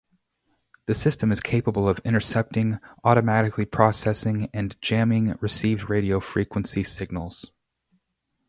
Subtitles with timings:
[0.87, 7.51] The system is capable of intercepting, automatically processing and jamming received radio frequency signals.